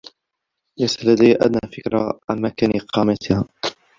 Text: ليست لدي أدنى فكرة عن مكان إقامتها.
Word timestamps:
ليست 0.79 1.05
لدي 1.05 1.35
أدنى 1.45 1.61
فكرة 1.77 2.19
عن 2.29 2.41
مكان 2.41 2.71
إقامتها. 2.75 3.45